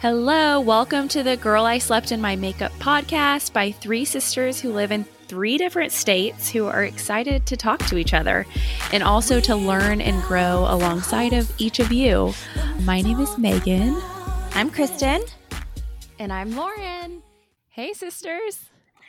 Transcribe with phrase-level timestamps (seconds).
[0.00, 4.72] Hello, welcome to the Girl I Slept in My Makeup podcast by three sisters who
[4.72, 8.46] live in three different states who are excited to talk to each other
[8.92, 12.32] and also to learn and grow alongside of each of you.
[12.82, 14.00] My name is Megan.
[14.52, 15.20] I'm Kristen.
[16.20, 17.24] And I'm Lauren.
[17.68, 18.66] Hey, sisters.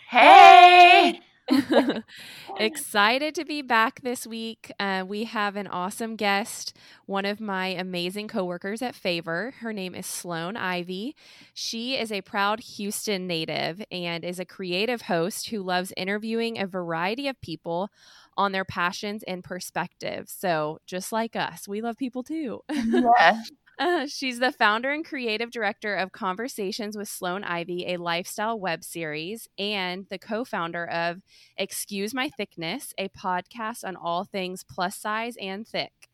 [0.07, 1.19] Hey.
[2.57, 4.71] Excited to be back this week.
[4.79, 6.75] Uh, we have an awesome guest,
[7.05, 9.53] one of my amazing coworkers at Favor.
[9.59, 11.15] Her name is Sloan Ivy.
[11.53, 16.67] She is a proud Houston native and is a creative host who loves interviewing a
[16.67, 17.89] variety of people
[18.37, 20.31] on their passions and perspectives.
[20.31, 22.61] So, just like us, we love people too.
[22.73, 23.43] Yeah.
[24.07, 29.47] She's the founder and creative director of Conversations with Sloan Ivy, a lifestyle web series,
[29.57, 31.21] and the co founder of
[31.57, 36.09] Excuse My Thickness, a podcast on all things plus size and thick.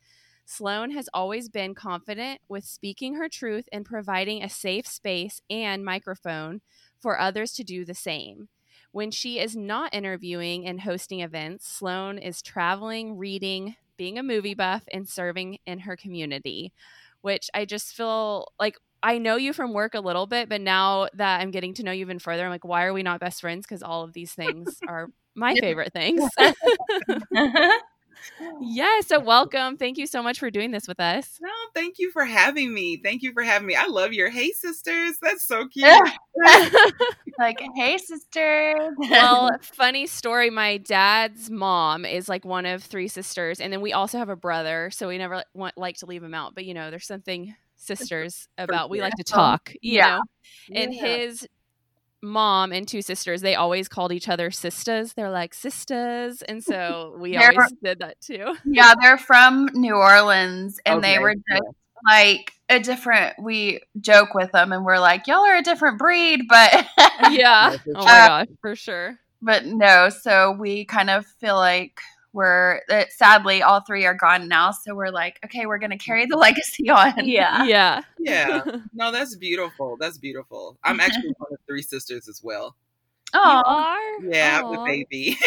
[0.45, 5.83] Sloan has always been confident with speaking her truth and providing a safe space and
[5.83, 6.61] microphone
[6.99, 8.47] for others to do the same.
[8.91, 14.53] When she is not interviewing and hosting events, Sloan is traveling, reading, being a movie
[14.53, 16.71] buff, and serving in her community
[17.25, 21.07] which I just feel like I know you from work a little bit, but now
[21.15, 23.41] that I'm getting to know you even further, I'm like, why are we not best
[23.41, 23.65] friends?
[23.67, 26.23] Because all of these things are my favorite things.
[27.35, 27.79] Uh-huh.
[28.61, 29.77] Yeah, so welcome.
[29.77, 31.37] Thank you so much for doing this with us.
[31.41, 32.97] No, thank you for having me.
[33.03, 33.75] Thank you for having me.
[33.75, 35.17] I love your hey sisters.
[35.21, 35.85] That's so cute.
[37.39, 38.75] like, hey sisters.
[38.97, 40.49] well, funny story.
[40.49, 44.35] My dad's mom is like one of three sisters, and then we also have a
[44.35, 46.55] brother, so we never want, like to leave him out.
[46.55, 48.89] But you know, there's something sisters about.
[48.89, 50.17] We like to um, talk, you yeah.
[50.17, 50.21] know.
[50.73, 51.01] And Yeah.
[51.05, 51.47] his
[52.25, 55.13] mom and two sisters, they always called each other sisters.
[55.13, 58.55] They're like sisters, and so we They're- always did that too.
[58.65, 61.63] yeah, they're from New Orleans and they were just
[62.05, 66.41] like a different we joke with them and we're like, Y'all are a different breed,
[66.49, 66.85] but
[67.31, 67.77] yeah.
[67.95, 69.17] Oh my gosh, for sure.
[69.41, 71.99] but no, so we kind of feel like
[72.35, 74.71] we're that sadly all three are gone now.
[74.71, 77.13] So we're like, okay, we're gonna carry the legacy on.
[77.27, 77.63] Yeah.
[77.65, 78.01] Yeah.
[78.19, 78.61] Yeah.
[78.93, 79.97] No, that's beautiful.
[79.99, 80.77] That's beautiful.
[80.83, 82.75] I'm actually one of three sisters as well.
[83.33, 84.21] You Oh are?
[84.23, 85.37] Yeah, I'm the baby.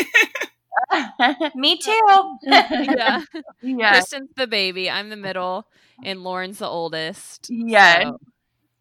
[1.54, 2.00] Me too.
[2.42, 3.22] Yeah.
[3.62, 3.92] yeah.
[3.92, 4.90] Kristen's the baby.
[4.90, 5.66] I'm the middle,
[6.04, 7.48] and Lauren's the oldest.
[7.50, 8.18] yeah so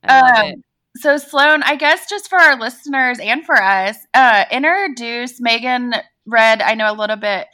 [0.03, 0.59] I love Um, it.
[0.97, 5.93] So Sloan, I guess just for our listeners and for us, uh, introduce Megan
[6.25, 7.47] read, I know a little bit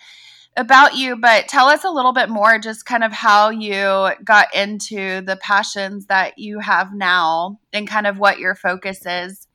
[0.56, 4.54] about you, but tell us a little bit more just kind of how you got
[4.56, 9.48] into the passions that you have now and kind of what your focus is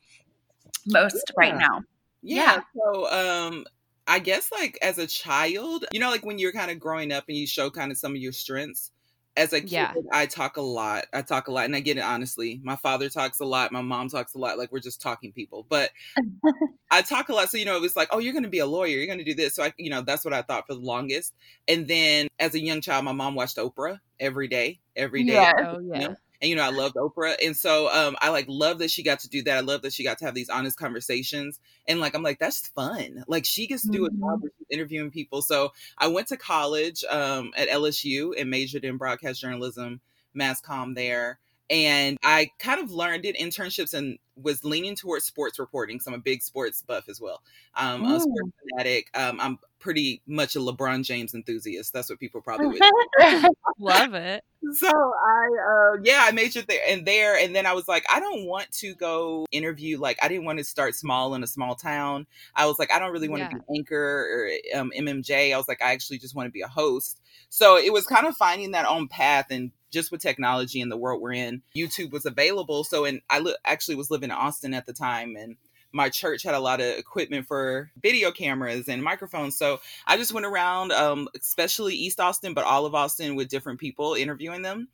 [0.87, 1.59] most right Yeah.
[1.59, 1.83] now.
[2.23, 2.61] Yeah.
[2.77, 3.65] So, um,
[4.07, 7.25] I guess like as a child, you know, like when you're kind of growing up
[7.29, 8.91] and you show kind of some of your strengths.
[9.37, 9.95] As a kid, Yeah.
[10.13, 11.07] I talk a lot.
[11.13, 12.61] I talk a lot, and I get it honestly.
[12.65, 13.71] My father talks a lot.
[13.71, 14.59] My mom talks a lot.
[14.59, 15.91] Like we're just talking people, but
[16.91, 17.49] I talk a lot.
[17.51, 18.97] So you know, it was like, oh, you're going to be a lawyer.
[18.97, 19.55] You're going to do this.
[19.55, 21.35] So I, you know, that's what I thought for the longest.
[21.69, 25.35] And then as a young child, my mom watched Oprah every day, every day.
[25.35, 25.53] Yeah.
[25.59, 25.99] Oh yeah.
[25.99, 26.17] know?
[26.41, 29.21] And you know I loved Oprah, and so um, I like love that she got
[29.21, 29.57] to do that.
[29.57, 32.69] I love that she got to have these honest conversations, and like I'm like that's
[32.69, 33.25] fun.
[33.27, 35.43] Like she gets to do a job where she's interviewing people.
[35.43, 40.01] So I went to college um, at LSU and majored in broadcast journalism,
[40.35, 41.39] mass comm there,
[41.71, 46.01] and I kind of learned did internships and was leaning towards sports reporting.
[46.01, 47.43] So I'm a big sports buff as well.
[47.77, 49.09] Um, a sports fanatic.
[49.15, 51.93] Um, I'm pretty much a LeBron James enthusiast.
[51.93, 52.81] That's what people probably would
[53.79, 54.45] Love it.
[54.75, 55.47] so I
[55.95, 58.71] uh yeah, I majored there and there and then I was like I don't want
[58.73, 62.27] to go interview like I didn't want to start small in a small town.
[62.57, 63.51] I was like I don't really want Yeah.
[63.51, 65.55] to be anchor or um MMJ.
[65.55, 67.21] I was like I actually just want to be a host.
[67.51, 70.97] So it was kind of finding that own path and just with technology and the
[70.97, 72.85] world we're in, YouTube was available.
[72.85, 75.57] So and I li- actually was living in Austin at the time and
[75.93, 79.57] my church had a lot of equipment for video cameras and microphones.
[79.57, 83.81] So I just went around, um, especially East Austin, but all of Austin with different
[83.81, 84.89] people interviewing them.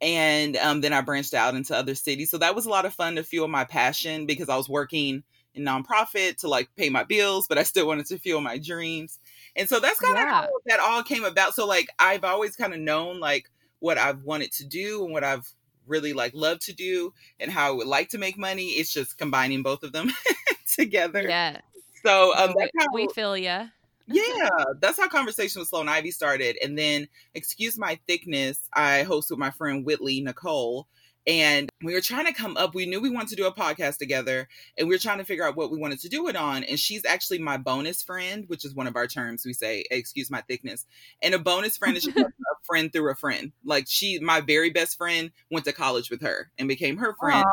[0.00, 2.30] And um, then I branched out into other cities.
[2.30, 5.22] So that was a lot of fun to fuel my passion because I was working
[5.54, 9.18] in nonprofit to like pay my bills, but I still wanted to fuel my dreams.
[9.56, 10.30] And so that's kind of Yeah.
[10.42, 11.54] how that all came about.
[11.54, 15.24] So like I've always kind of known like what I've wanted to do and what
[15.24, 15.46] I've
[15.86, 18.68] really like loved to do and how I would like to make money.
[18.68, 20.10] It's just combining both of them
[20.66, 21.22] together.
[21.22, 21.58] Yeah.
[22.04, 23.66] So um, that's how we, we feel ya.
[24.06, 24.48] yeah,
[24.80, 26.56] that's how conversation with Sloan Ivy started.
[26.62, 30.88] And then, excuse my thickness, I host with my friend Whitley Nicole,
[31.26, 33.98] and we were trying to come up we knew we wanted to do a podcast
[33.98, 36.64] together and we were trying to figure out what we wanted to do it on
[36.64, 40.30] and she's actually my bonus friend which is one of our terms we say excuse
[40.30, 40.86] my thickness
[41.22, 42.24] and a bonus friend is a
[42.70, 43.52] friend through a friend.
[43.64, 47.44] Like she my very best friend went to college with her and became her friend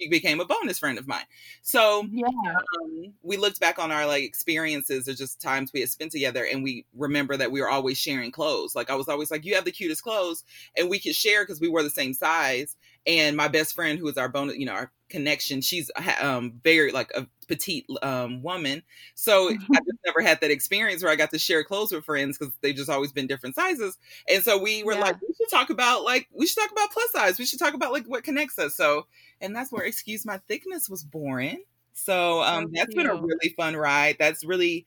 [0.00, 1.24] she became a bonus friend of mine.
[1.62, 2.26] So yeah.
[2.26, 6.46] um, we looked back on our like experiences or just times we had spent together
[6.50, 8.74] and we remember that we were always sharing clothes.
[8.74, 10.44] Like i was always like you have the cutest clothes
[10.76, 12.76] and we could share because we were the same size
[13.06, 16.92] and my best friend who is our bonus you know our connection she's um very
[16.92, 18.82] like a petite um woman.
[19.16, 19.74] So mm-hmm.
[19.74, 22.54] i just never had that experience where i got to share clothes with friends because
[22.60, 23.98] they've just always been different sizes.
[24.28, 25.00] And so we were yeah.
[25.00, 27.38] like we should talk about like we should talk about plus size.
[27.38, 28.76] We should talk about like what connects us.
[28.76, 29.06] So
[29.40, 31.58] and that's where excuse my thickness was born.
[31.92, 33.02] So um Thank that's you.
[33.02, 34.16] been a really fun ride.
[34.18, 34.86] That's really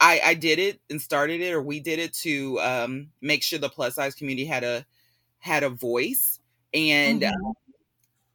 [0.00, 3.58] I, I did it and started it or we did it to um, make sure
[3.58, 4.84] the plus size community had a
[5.38, 6.40] had a voice
[6.74, 7.46] and mm-hmm.
[7.46, 7.52] uh,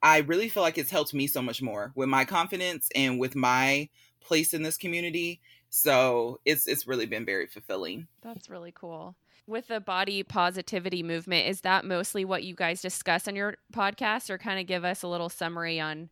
[0.01, 3.36] I really feel like it's helped me so much more with my confidence and with
[3.36, 3.89] my
[4.21, 5.41] place in this community.
[5.69, 8.07] So it's it's really been very fulfilling.
[8.21, 9.15] That's really cool.
[9.45, 14.30] With the body positivity movement, is that mostly what you guys discuss on your podcast,
[14.30, 16.09] or kind of give us a little summary on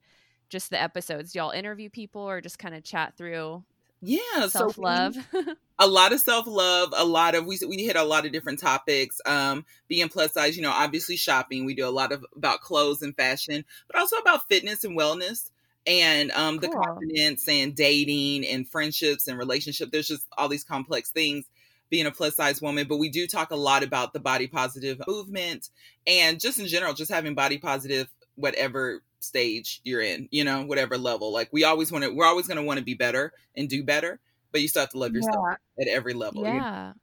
[0.49, 1.31] just the episodes?
[1.31, 3.63] Do y'all interview people, or just kind of chat through
[4.01, 5.43] yeah self love so
[5.79, 8.59] a lot of self love a lot of we we hit a lot of different
[8.59, 12.61] topics um being plus size you know obviously shopping we do a lot of about
[12.61, 15.49] clothes and fashion but also about fitness and wellness
[15.87, 16.69] and um cool.
[16.69, 21.45] the confidence and dating and friendships and relationship there's just all these complex things
[21.89, 25.01] being a plus size woman but we do talk a lot about the body positive
[25.07, 25.69] movement
[26.05, 30.97] and just in general just having body positive whatever stage you're in, you know, whatever
[30.97, 31.31] level.
[31.31, 33.83] Like we always want to, we're always going to want to be better and do
[33.83, 34.19] better,
[34.51, 35.83] but you still have to love yourself yeah.
[35.83, 36.43] at every level.
[36.43, 36.53] Yeah.
[36.53, 36.93] You know?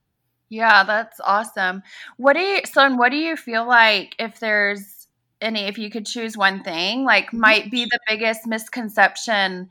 [0.51, 1.83] Yeah, that's awesome.
[2.17, 5.09] What do you, son, what do you feel like if there's
[5.41, 7.41] any, if you could choose one thing, like mm-hmm.
[7.41, 9.71] might be the biggest misconception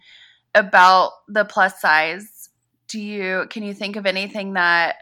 [0.54, 2.50] about the plus size?
[2.88, 4.98] Do you, can you think of anything that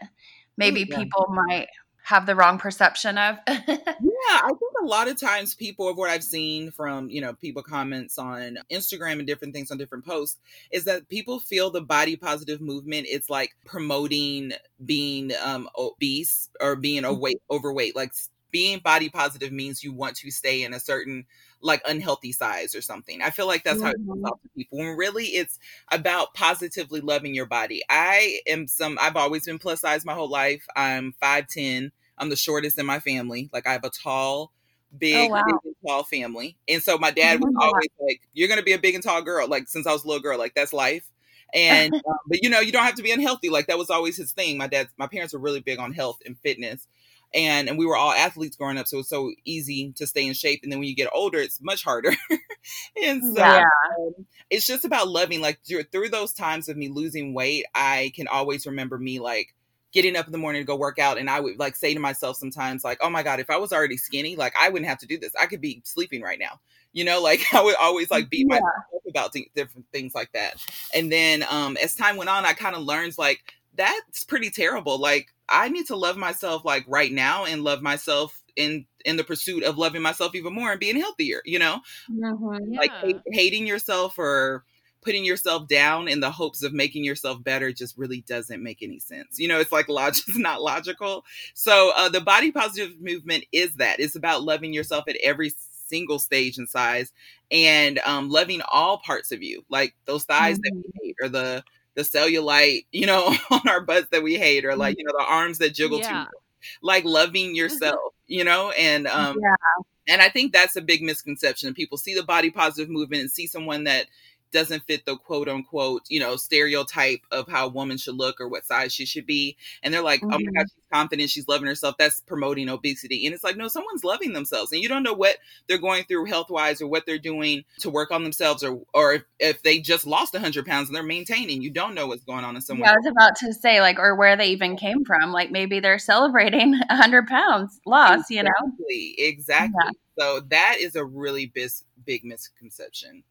[0.56, 0.96] maybe yeah.
[0.96, 1.68] people might
[2.04, 3.38] have the wrong perception of?
[3.48, 7.34] yeah, I think a lot of times people of what I've seen from, you know,
[7.34, 10.40] people comments on Instagram and different things on different posts
[10.70, 14.52] is that people feel the body positive movement it's like promoting
[14.84, 17.12] being um obese or being mm-hmm.
[17.12, 18.12] overweight overweight like
[18.52, 21.24] being body positive means you want to stay in a certain
[21.62, 23.22] like unhealthy size or something.
[23.22, 23.86] I feel like that's mm-hmm.
[23.86, 24.78] how it comes off to people.
[24.78, 25.58] When really it's
[25.90, 27.82] about positively loving your body.
[27.88, 30.64] I am some I've always been plus size my whole life.
[30.76, 31.90] I'm 5'10.
[32.18, 33.48] I'm the shortest in my family.
[33.52, 34.52] Like I have a tall,
[34.96, 35.44] big, oh, wow.
[35.64, 36.56] big tall family.
[36.68, 39.22] And so my dad was oh, always like, You're gonna be a big and tall
[39.22, 39.48] girl.
[39.48, 41.08] Like since I was a little girl, like that's life.
[41.54, 43.50] And um, but you know, you don't have to be unhealthy.
[43.50, 44.58] Like that was always his thing.
[44.58, 46.86] My dad, my parents were really big on health and fitness
[47.34, 50.34] and and we were all athletes growing up so it's so easy to stay in
[50.34, 52.12] shape and then when you get older it's much harder
[53.02, 53.64] and so yeah.
[53.98, 58.28] um, it's just about loving like through those times of me losing weight i can
[58.28, 59.54] always remember me like
[59.92, 62.00] getting up in the morning to go work out and i would like say to
[62.00, 64.98] myself sometimes like oh my god if i was already skinny like i wouldn't have
[64.98, 66.60] to do this i could be sleeping right now
[66.92, 68.56] you know like i would always like beat yeah.
[68.60, 70.54] myself about different things like that
[70.94, 73.40] and then um as time went on i kind of learned like
[73.74, 78.42] that's pretty terrible like I need to love myself like right now and love myself
[78.56, 81.80] in in the pursuit of loving myself even more and being healthier, you know?
[82.10, 82.80] Mm-hmm, yeah.
[82.80, 84.64] Like hating yourself or
[85.02, 89.00] putting yourself down in the hopes of making yourself better just really doesn't make any
[89.00, 89.38] sense.
[89.38, 91.24] You know, it's like logic is not logical.
[91.54, 94.00] So uh, the body positive movement is that.
[94.00, 95.52] It's about loving yourself at every
[95.86, 97.12] single stage and size
[97.50, 100.76] and um, loving all parts of you, like those thighs mm-hmm.
[100.76, 104.64] that we hate or the the cellulite, you know, on our butts that we hate,
[104.64, 105.00] or like, mm.
[105.00, 106.24] you know, the arms that jiggle yeah.
[106.24, 106.38] too
[106.82, 107.56] like loving mm-hmm.
[107.56, 110.14] yourself, you know, and um yeah.
[110.14, 111.74] and I think that's a big misconception.
[111.74, 114.06] People see the body positive movement and see someone that
[114.52, 118.48] doesn't fit the quote unquote, you know, stereotype of how a woman should look or
[118.48, 119.56] what size she should be.
[119.82, 120.32] And they're like, mm-hmm.
[120.32, 120.74] oh my God, mm-hmm.
[120.74, 121.96] she's confident, she's loving herself.
[121.98, 123.26] That's promoting obesity.
[123.26, 124.72] And it's like, no, someone's loving themselves.
[124.72, 127.90] And you don't know what they're going through health wise or what they're doing to
[127.90, 131.62] work on themselves or or if, if they just lost 100 pounds and they're maintaining.
[131.62, 132.86] You don't know what's going on in someone.
[132.86, 135.32] Yeah, I was about to say, like, or where they even came from.
[135.32, 139.28] Like maybe they're celebrating 100 pounds loss, exactly, you know?
[139.28, 139.74] Exactly.
[139.84, 139.90] Yeah.
[140.18, 141.70] So that is a really big,
[142.04, 143.24] big misconception.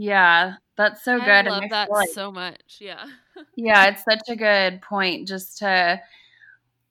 [0.00, 1.28] Yeah, that's so good.
[1.28, 2.78] I love I that like, so much.
[2.80, 3.04] Yeah.
[3.56, 6.00] yeah, it's such a good point just to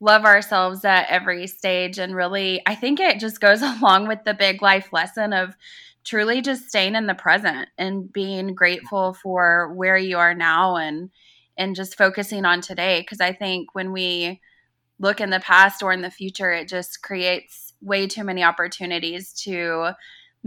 [0.01, 1.99] love ourselves at every stage.
[1.99, 5.55] And really, I think it just goes along with the big life lesson of
[6.03, 11.09] truly just staying in the present and being grateful for where you are now and
[11.57, 14.39] and just focusing on today because i think when we
[14.99, 19.33] look in the past or in the future it just creates way too many opportunities
[19.33, 19.91] to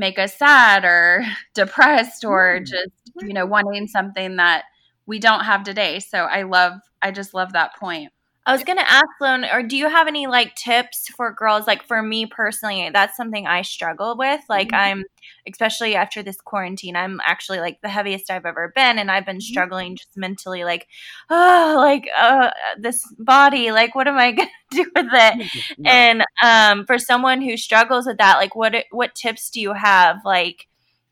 [0.00, 2.66] make us sad or depressed or Mm.
[2.66, 4.64] just, you know, wanting something that
[5.06, 6.00] we don't have today.
[6.00, 8.12] So I love, I just love that point.
[8.46, 11.66] I was gonna ask Sloan, or do you have any like tips for girls?
[11.66, 14.40] Like for me personally, that's something I struggle with.
[14.48, 14.74] Like Mhm.
[14.74, 15.04] I'm,
[15.46, 19.40] especially after this quarantine, I'm actually like the heaviest I've ever been, and I've been
[19.40, 19.42] Mhm.
[19.42, 20.64] struggling just mentally.
[20.64, 20.88] Like,
[21.28, 23.72] oh, like uh, this body.
[23.72, 25.34] Like, what am I gonna do with it?
[25.78, 25.90] No.
[25.92, 30.16] And um, for someone who struggles with that, like, what what tips do you have,
[30.24, 30.66] like,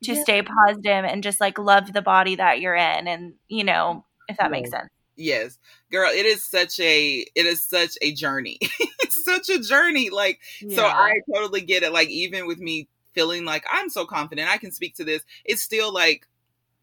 [0.05, 0.23] to Yeah.
[0.23, 4.39] stay positive and just like love the body that you're in, and you know, if
[4.39, 4.89] that makes sense.
[5.19, 5.59] Yes
[5.91, 8.59] girl it is such a it is such a journey
[9.01, 13.45] it's such a journey like so i totally get it like even with me feeling
[13.45, 16.27] like i'm so confident i can speak to this it's still like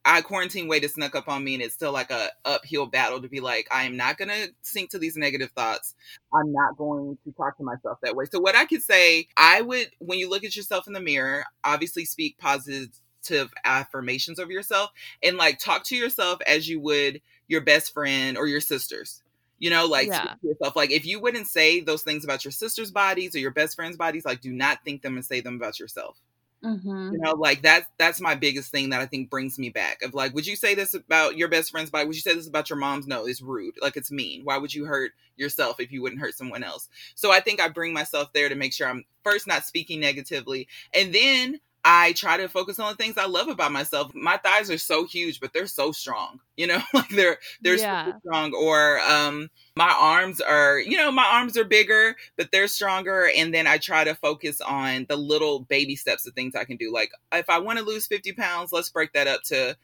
[0.07, 3.19] I quarantine weight has snuck up on me, and it's still like a uphill battle
[3.23, 5.95] to be like, I am not gonna sink to these negative thoughts.
[6.31, 8.25] I'm not going to talk to myself that way.
[8.25, 11.43] So what I could say, I would when you look at yourself in the mirror,
[11.63, 14.91] obviously speak positive affirmations of yourself,
[15.23, 19.21] and like talk to yourself as you would your best friend or your sisters.
[19.59, 20.35] You know, like Yeah.
[20.41, 20.75] yourself.
[20.75, 23.97] Like if you wouldn't say those things about your sister's bodies or your best friend's
[23.97, 26.17] bodies, like do not think them and say them about yourself
[26.63, 27.11] Mm-hmm.
[27.11, 30.15] you know like that's that's my biggest thing that i think brings me back of
[30.15, 32.71] like would you say this about your best friend's body would you say this about
[32.71, 36.01] your mom's no it's rude like it's mean why would you hurt yourself if you
[36.01, 39.05] wouldn't hurt someone else so i think i bring myself there to make sure i'm
[39.23, 43.47] first not speaking negatively and then I try to focus on the things I love
[43.47, 44.13] about myself.
[44.15, 46.39] My thighs are so huge, but they're so strong.
[46.57, 48.05] You know, like they're they're Yeah.
[48.05, 48.53] super strong.
[48.55, 53.29] Or um, my arms are, you know, my arms are bigger, but they're stronger.
[53.35, 56.77] And then I try to focus on the little baby steps of things I can
[56.77, 56.93] do.
[56.93, 59.75] Like if I want to lose 50 pounds, let's break that up to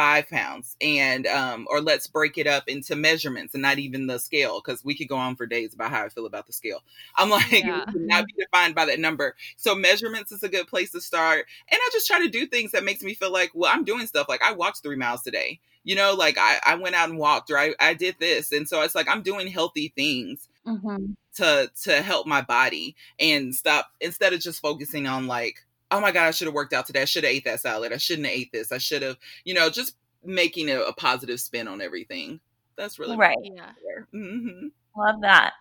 [0.00, 4.18] five pounds and um or let's break it up into measurements and not even the
[4.18, 6.82] scale because we could go on for days about how i feel about the scale
[7.16, 7.84] i'm like Yeah.
[7.94, 11.78] not be defined by that number so measurements is a good place to start and
[11.78, 14.26] i just try to do things that makes me feel like well i'm doing stuff
[14.26, 17.50] like i walked three miles today you know like i, I went out and walked
[17.50, 21.12] or I, I did this and so it's like i'm doing healthy things Mm-hmm.
[21.36, 26.12] to to help my body and stop instead of just focusing on like oh my
[26.12, 28.26] god i should have worked out today i should have ate that salad i shouldn't
[28.26, 31.80] have ate this i should have you know just making a, a positive spin on
[31.80, 32.40] everything
[32.80, 33.36] that's really Right.
[33.42, 33.72] Yeah.
[34.12, 35.52] hmm Love that.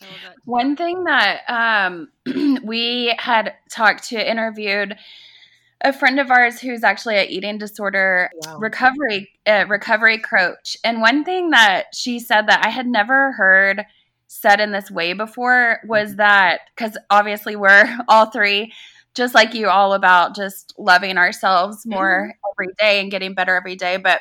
[0.00, 0.36] Love that.
[0.44, 2.08] One thing that um,
[2.64, 4.96] we had talked to, interviewed
[5.80, 11.00] a friend of ours who's actually an eating disorder wow recovery uh, recovery coach, and
[11.00, 13.84] one thing that she said that I had never heard
[14.28, 18.72] said in this way before was that because obviously we're all three
[19.14, 21.90] just like you all about just loving ourselves mm-hmm.
[21.90, 23.96] more every day and getting better every day.
[23.96, 24.20] But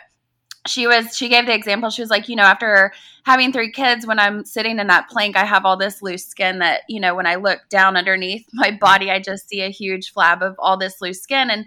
[0.67, 1.89] she was she gave the example.
[1.89, 2.93] She was like you know after
[3.25, 6.59] having three kids when i'm sitting in that plank i have all this loose skin
[6.59, 10.13] that you know when i look down underneath my body i just see a huge
[10.13, 11.49] flab of all this loose skin.
[11.49, 11.65] And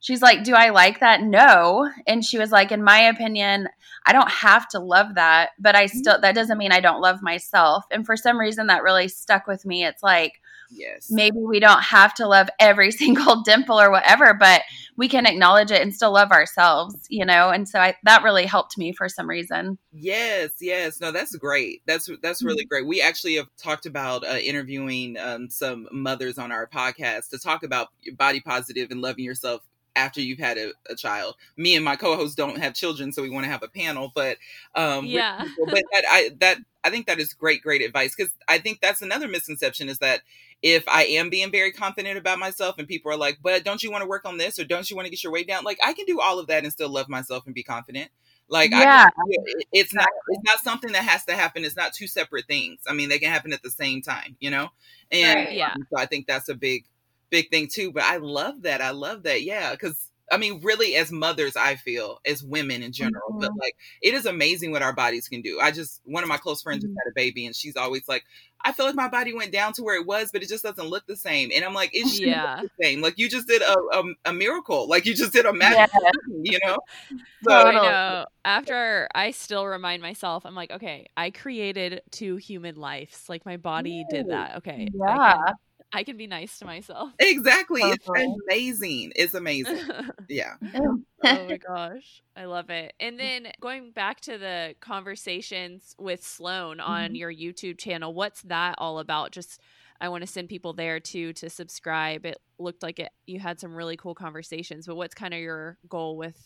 [0.00, 1.22] she's like do i like that?
[1.22, 1.90] No.
[2.06, 3.68] And she was like in my opinion
[4.04, 5.98] i don't have to love that but i mm-hmm.
[5.98, 7.84] still that doesn't mean i don't love myself.
[7.90, 9.84] And for some reason that really stuck with me.
[9.84, 14.62] It's like yes maybe we don't have to love every single dimple or whatever but
[14.96, 18.46] we can acknowledge it and still love ourselves you know and so I, that really
[18.46, 21.00] helped me for some reason Yes, yes.
[21.00, 21.82] No, that's great.
[21.86, 22.68] That's that's really Mm-hmm.
[22.68, 22.86] great.
[22.86, 27.62] We actually have talked about uh, interviewing um, some mothers on our podcast to talk
[27.62, 29.62] about body positive and loving yourself
[29.96, 31.34] after you've had a, a child.
[31.56, 34.12] Me and my co-host don't have children, so we want to have a panel.
[34.14, 34.36] But
[34.74, 35.42] um, Yeah.
[35.42, 38.80] people- but that I that I think that is great, great advice because I think
[38.80, 40.20] that's another misconception is that
[40.62, 43.90] if I am being very confident about myself and people are like, but don't you
[43.90, 45.64] want to work on this or don't you want to get your weight down?
[45.64, 48.10] Like I can do all of that and still love myself and be confident.
[48.48, 49.04] Like Yeah.
[49.10, 51.64] can, it's not it's not something that has to happen.
[51.64, 52.80] It's not two separate things.
[52.86, 54.68] I mean, they can happen at the same time, you know?
[55.10, 55.52] And Right.
[55.56, 55.74] Yeah.
[55.90, 56.84] so I think that's a big
[57.30, 57.92] big thing too.
[57.92, 58.80] But I love that.
[58.80, 59.42] I love that.
[59.42, 63.62] Yeah, because I mean, really, as mothers, I feel as women in general, but Mhm.
[63.62, 65.60] like it is amazing what our bodies can do.
[65.60, 67.02] I just one of my close friends just Mhm.
[67.04, 68.24] had a baby, and she's always like,
[68.64, 70.88] "I feel like my body went down to where it was, but it just doesn't
[70.88, 72.60] look the same." And I'm like, "It's Yeah.
[72.60, 73.00] the same.
[73.02, 74.88] Like you just did a a, a miracle.
[74.88, 75.86] Like you just did a magic, Yeah.
[76.26, 76.78] thing, you know."
[77.48, 78.26] So I know.
[78.44, 83.28] After I still remind myself, I'm like, okay, I created two human lives.
[83.28, 84.56] Like my body did that.
[84.58, 84.90] Okay.
[84.92, 85.52] Yeah
[85.92, 87.12] I can be nice to myself.
[87.18, 88.34] exactly, it's Totally.
[88.48, 89.12] amazing.
[89.16, 89.78] It's amazing.
[90.28, 90.54] Yeah.
[90.74, 92.22] oh my gosh.
[92.36, 92.92] I love it.
[93.00, 97.18] And then going back to the conversations with Sloan on Mhm.
[97.18, 99.30] your YouTube channel, what's that all about?
[99.30, 99.60] Just
[100.00, 102.26] I want to send people there too to subscribe.
[102.26, 105.78] It looked like it you had some really cool conversations, but what's kind of your
[105.88, 106.36] goal with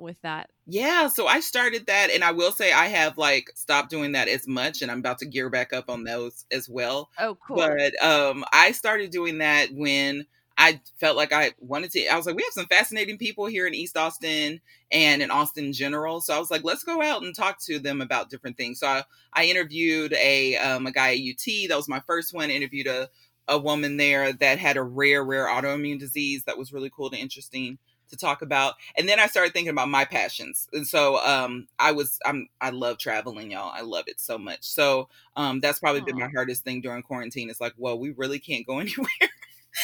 [0.00, 0.50] with that?
[0.66, 4.28] Yeah, so I started that and I will say I have like stopped doing that
[4.28, 7.10] as much and I'm about to gear back up on those as well.
[7.18, 7.56] Oh, cool.
[7.56, 10.26] But um I started doing that when
[10.60, 12.06] I felt like I wanted to.
[12.08, 14.60] I was like, we have some fascinating people here in East Austin
[14.92, 16.20] and in Austin in general.
[16.20, 18.80] So I was like, let's go out and talk to them about different things.
[18.80, 21.68] So I, I interviewed a um, a guy at UT.
[21.70, 22.50] That was my first one.
[22.50, 23.08] interviewed a
[23.48, 27.18] a woman there that had a rare, rare autoimmune disease that was really cool and
[27.18, 27.78] interesting
[28.10, 28.74] to talk about.
[28.96, 30.68] And then I started thinking about my passions.
[30.72, 33.72] And so um I was I'm I love traveling, y'all.
[33.74, 34.62] I love it so much.
[34.62, 36.06] So um that's probably Aww.
[36.06, 37.50] been my hardest thing during quarantine.
[37.50, 39.08] It's like, well, we really can't go anywhere.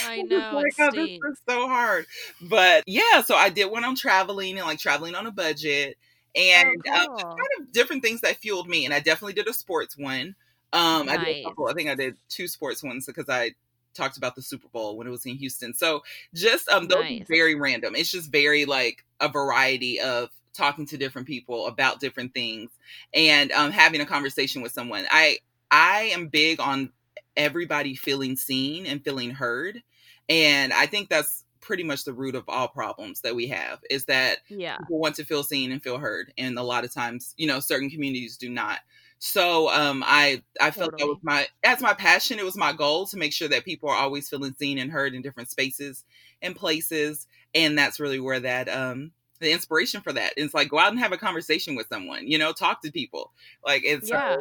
[0.05, 0.51] I know.
[0.55, 2.07] like, oh, this is so hard.
[2.43, 5.97] But yeah, so I did one on traveling and like traveling on a budget
[6.35, 7.17] and oh, cool.
[7.17, 8.85] um, kind of different things that fueled me.
[8.85, 10.35] And I definitely did a sports one.
[10.73, 11.19] Um, nice.
[11.19, 11.69] I did a couple.
[11.69, 13.53] I think I did two sports ones because I
[13.97, 15.75] talked about the Super Bowl when it was in Houston.
[15.75, 16.03] So
[16.35, 17.25] just um, those nice.
[17.29, 17.95] very random.
[17.97, 22.71] It's just very like a variety of talking to different people about different things
[23.13, 25.05] and um, having a conversation with someone.
[25.11, 25.39] I
[25.71, 26.91] I am big on
[27.37, 29.83] everybody feeling seen and feeling heard.
[30.29, 34.05] And I think that's pretty much the root of all problems that we have is
[34.05, 34.77] that yeah.
[34.79, 36.33] people want to feel seen and feel heard.
[36.39, 38.81] And a lot of times, you know, certain communities do not.
[39.19, 41.03] So um, I I felt totally.
[41.03, 42.39] that was my that's my passion.
[42.39, 45.15] It was my goal to make sure that people are always feeling seen and heard
[45.15, 46.05] in different spaces
[46.43, 47.27] and places.
[47.55, 50.99] And that's really where that um the inspiration for that is like go out and
[50.99, 53.33] have a conversation with someone, you know, talk to people.
[53.65, 54.37] Like it's yeah.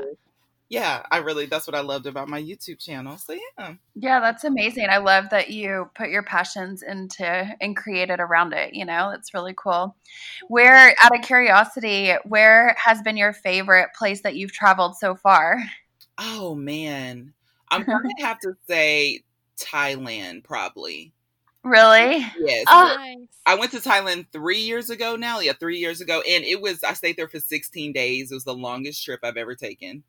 [0.70, 3.18] Yeah, I really that's what I loved about my YouTube channel.
[3.18, 3.76] So yeah.
[3.94, 4.88] Yeah, that's amazing.
[4.90, 9.12] I love that you put your passions into and created around it, you know.
[9.12, 9.96] It's really cool.
[10.48, 15.62] Where out of curiosity, where has been your favorite place that you've traveled so far?
[16.18, 17.34] Oh man.
[17.70, 19.24] I'm going to have to say
[19.58, 21.14] Thailand probably.
[21.64, 22.26] Really?
[22.40, 22.66] Yes.
[22.68, 23.16] Oh.
[23.48, 25.40] I went to Thailand three years ago now.
[25.40, 26.22] Yeah, three years ago.
[26.28, 28.32] And it was, I stayed there for 16 days.
[28.32, 30.04] It was the longest trip I've ever taken.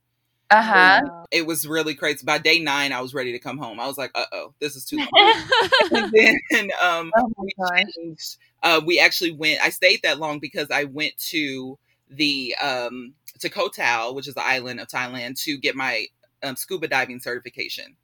[0.51, 1.01] Uh huh.
[1.33, 2.25] It was really crazy.
[2.25, 3.81] By day nine, I was ready to come home.
[3.81, 5.43] I was like, "Uh oh, this is too long."
[5.91, 8.37] and then um, oh we changed.
[8.63, 9.61] Uh, we actually went.
[9.61, 14.35] I stayed that long because I went to the um, to Koh Tao, which is
[14.35, 16.07] the island of Thailand, to get my
[16.45, 17.97] um, scuba diving certification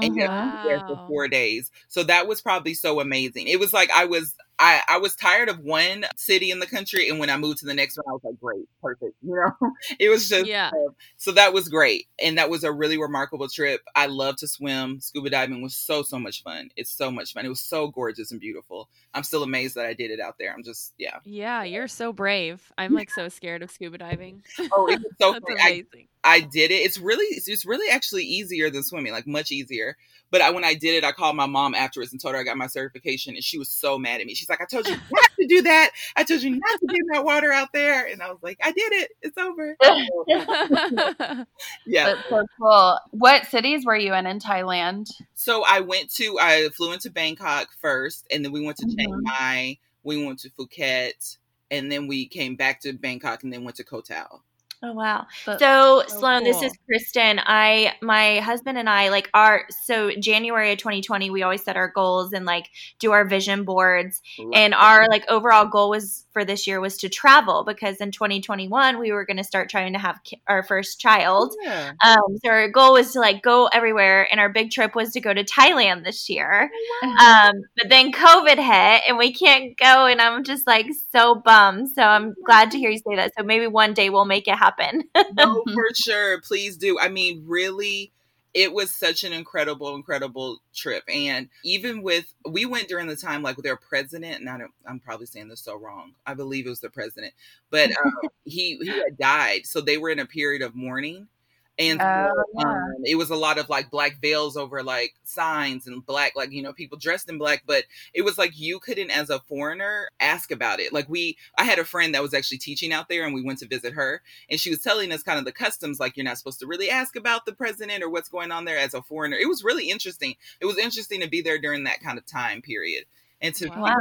[0.00, 0.26] and wow.
[0.26, 0.68] Mm-hmm.
[0.68, 1.70] there for four days.
[1.88, 3.48] So that was probably so amazing.
[3.48, 7.08] It was like I was I, I was tired of one city in the country,
[7.08, 9.14] and when I moved to the next one, I was like, great, perfect.
[9.26, 10.68] You know, it was just yeah.
[10.68, 13.80] Uh, so that was great, and that was a really remarkable trip.
[13.94, 15.00] I love to swim.
[15.00, 16.70] Scuba diving was so so much fun.
[16.76, 17.44] It's so much fun.
[17.44, 18.88] It was so gorgeous and beautiful.
[19.14, 20.54] I'm still amazed that I did it out there.
[20.54, 21.18] I'm just yeah.
[21.24, 22.72] Yeah, you're so brave.
[22.78, 24.44] I'm like so scared of scuba diving.
[24.72, 26.08] Oh, so amazing.
[26.24, 26.74] I, I did it.
[26.74, 29.96] It's really it's really actually easier than swimming, like much easier.
[30.30, 32.44] But I, when I did it, I called my mom afterwards and told her I
[32.44, 34.34] got my certification, and she was so mad at me.
[34.46, 35.90] She's like, "I told you not to do that.
[36.14, 38.70] I told you not to get that water out there." And I was like, "I
[38.70, 39.10] did it.
[39.22, 39.76] It's over."
[41.86, 42.98] yeah, that's so cool.
[43.10, 45.10] What cities were you in in Thailand?
[45.34, 48.96] So I went to I flew into Bangkok first, and then we went to mm-hmm.
[48.96, 49.78] Chiang Mai.
[50.04, 51.36] We went to Phuket,
[51.72, 54.42] and then we came back to Bangkok, and then went to Koh Tao.
[54.82, 55.26] Oh wow.
[55.44, 56.52] so, so Sloan, cool.
[56.52, 57.40] this is Kristen.
[57.42, 61.88] I my husband and I like our so January of 2020 we always set our
[61.88, 66.44] goals and like do our vision boards Love and our like overall goal was for
[66.44, 69.98] this year was to travel because in 2021 we were going to start trying to
[69.98, 71.54] have ki- our first child.
[71.62, 71.92] Yeah.
[72.04, 75.20] Um so our goal was to like go everywhere and our big trip was to
[75.20, 76.70] go to Thailand this year.
[77.02, 77.48] Oh, wow.
[77.48, 81.88] Um but then COVID hit and we can't go and I'm just like so bummed.
[81.88, 83.32] So I'm glad to hear you say that.
[83.38, 85.04] So maybe one day we'll make it happen happen.
[85.36, 86.40] no, for sure.
[86.40, 86.98] Please do.
[86.98, 88.12] I mean, really,
[88.54, 91.04] it was such an incredible, incredible trip.
[91.12, 95.00] And even with, we went during the time like their president, and I don't, I'm
[95.00, 96.12] probably saying this so wrong.
[96.26, 97.34] I believe it was the president,
[97.70, 101.28] but um, he he had died, so they were in a period of mourning
[101.78, 102.68] and uh, yeah.
[102.68, 106.50] um, it was a lot of like black veils over like signs and black like
[106.52, 107.84] you know people dressed in black but
[108.14, 111.78] it was like you couldn't as a foreigner ask about it like we i had
[111.78, 114.60] a friend that was actually teaching out there and we went to visit her and
[114.60, 117.16] she was telling us kind of the customs like you're not supposed to really ask
[117.16, 120.34] about the president or what's going on there as a foreigner it was really interesting
[120.60, 123.04] it was interesting to be there during that kind of time period
[123.38, 123.94] and to wow.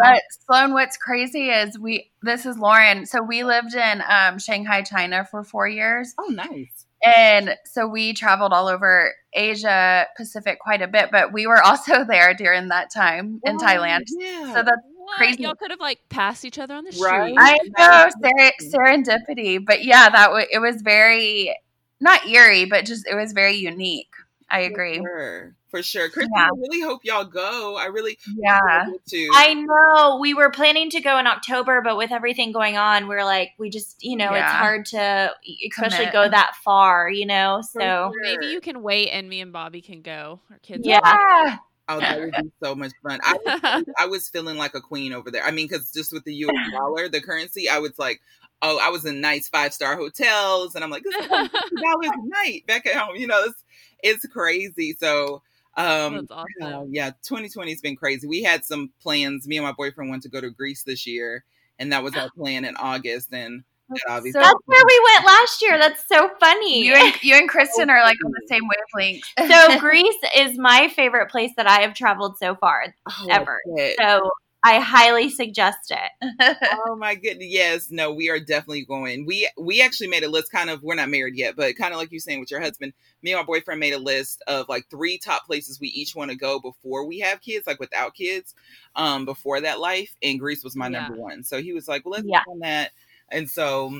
[0.45, 2.09] Sloan, what's crazy is we.
[2.21, 3.05] This is Lauren.
[3.05, 6.13] So we lived in um, Shanghai, China, for four years.
[6.17, 6.85] Oh, nice.
[7.05, 12.03] And so we traveled all over Asia Pacific quite a bit, but we were also
[12.05, 14.03] there during that time in oh, Thailand.
[14.07, 14.53] Yeah.
[14.53, 15.17] So that's what?
[15.17, 15.43] crazy.
[15.43, 17.05] Y'all could have like passed each other on the street.
[17.05, 17.35] Right.
[17.37, 21.55] I know ser- serendipity, but yeah, that w- it was very
[21.99, 24.13] not eerie, but just it was very unique.
[24.49, 24.95] I agree.
[24.95, 26.10] Sure for sure.
[26.10, 26.45] Kristen, yeah.
[26.45, 27.75] I really hope y'all go.
[27.75, 28.86] I really yeah.
[29.10, 29.29] To.
[29.34, 33.25] I know we were planning to go in October, but with everything going on, we're
[33.25, 34.45] like, we just you know, yeah.
[34.45, 35.34] it's hard to
[35.69, 36.13] especially Commit.
[36.13, 37.62] go that far, you know.
[37.62, 40.39] So maybe you can wait, and me and Bobby can go.
[40.49, 41.58] Our kids, yeah.
[41.88, 43.19] Oh, that would be so much fun.
[43.21, 45.43] I was, I was feeling like a queen over there.
[45.43, 46.71] I mean, because just with the U.S.
[46.71, 48.21] dollar, the currency, I was like,
[48.62, 52.27] oh, I was in nice five star hotels, and I'm like, this is dollars a
[52.45, 53.17] night back at home.
[53.17, 53.62] You know, it's
[54.05, 54.95] it's crazy.
[54.99, 55.41] So,
[55.75, 56.93] um, awesome.
[56.93, 58.27] yeah, 2020 has been crazy.
[58.27, 59.47] We had some plans.
[59.47, 61.43] Me and my boyfriend went to go to Greece this year,
[61.79, 63.63] and that was our plan in August, and
[64.07, 65.77] that's, so that's where we went last year.
[65.77, 66.85] That's so funny.
[66.85, 68.63] You and you and Kristen are like on the same
[68.97, 69.23] wavelength.
[69.47, 73.59] so Greece is my favorite place that I have traveled so far oh, ever.
[73.99, 74.31] So
[74.65, 76.58] I highly suggest it.
[76.88, 77.47] oh my goodness.
[77.47, 79.25] Yes, no, we are definitely going.
[79.25, 81.99] We we actually made a list kind of we're not married yet, but kind of
[81.99, 84.86] like you saying with your husband, me and my boyfriend made a list of like
[84.89, 88.56] three top places we each want to go before we have kids, like without kids,
[88.95, 90.15] um, before that life.
[90.23, 91.01] And Greece was my yeah.
[91.01, 91.43] number one.
[91.43, 92.41] So he was like, Well, let's yeah.
[92.49, 92.91] on that
[93.30, 93.91] and so,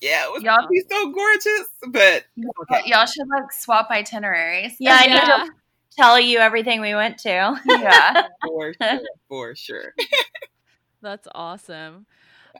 [0.00, 1.68] yeah, it was y'all, be so gorgeous.
[1.88, 2.24] But
[2.62, 2.82] okay.
[2.86, 4.74] y'all should like swap itineraries.
[4.78, 5.52] Yeah, I need to
[5.96, 7.60] tell you everything we went to.
[7.66, 9.00] Yeah, for sure.
[9.28, 9.94] For sure.
[11.00, 12.06] That's awesome.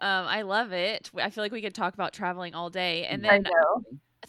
[0.01, 1.11] Um, I love it.
[1.17, 3.07] I feel like we could talk about traveling all day.
[3.07, 3.45] And then